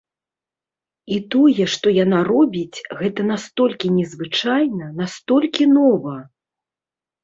[1.15, 6.15] І тое, што яна робіць, гэта настолькі незвычайна, настолькі нова!